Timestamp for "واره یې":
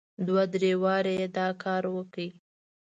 0.83-1.27